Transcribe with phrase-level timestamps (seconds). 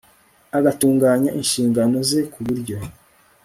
[0.57, 2.77] agatunganya inshingano ze ku buryo